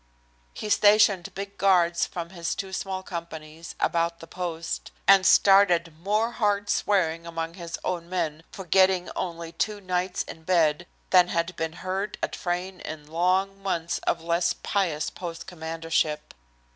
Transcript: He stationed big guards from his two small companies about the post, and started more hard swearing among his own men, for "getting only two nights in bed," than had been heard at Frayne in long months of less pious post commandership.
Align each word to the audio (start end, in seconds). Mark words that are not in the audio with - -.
He 0.55 0.71
stationed 0.71 1.31
big 1.35 1.59
guards 1.59 2.07
from 2.07 2.31
his 2.31 2.55
two 2.55 2.73
small 2.73 3.03
companies 3.03 3.75
about 3.79 4.19
the 4.19 4.25
post, 4.25 4.89
and 5.07 5.27
started 5.27 5.95
more 5.99 6.31
hard 6.31 6.71
swearing 6.71 7.27
among 7.27 7.53
his 7.53 7.77
own 7.83 8.09
men, 8.09 8.41
for 8.51 8.65
"getting 8.65 9.11
only 9.15 9.51
two 9.51 9.79
nights 9.79 10.23
in 10.23 10.41
bed," 10.41 10.87
than 11.11 11.27
had 11.27 11.55
been 11.55 11.73
heard 11.85 12.17
at 12.23 12.35
Frayne 12.35 12.79
in 12.79 13.05
long 13.11 13.61
months 13.61 13.99
of 14.07 14.23
less 14.23 14.53
pious 14.53 15.11
post 15.11 15.45
commandership. 15.45 16.33